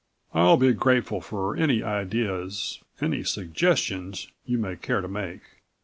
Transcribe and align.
"I'll 0.33 0.57
be 0.57 0.73
grateful 0.73 1.21
for 1.21 1.55
any 1.55 1.83
ideas, 1.83 2.81
any 3.01 3.23
suggestions 3.23 4.29
you 4.47 4.57
may 4.57 4.75
care 4.75 4.99
to 5.01 5.07
make. 5.07 5.41